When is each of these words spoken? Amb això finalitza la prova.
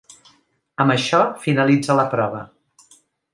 Amb 0.85 0.93
això 0.95 1.19
finalitza 1.43 1.99
la 2.01 2.07
prova. 2.15 2.41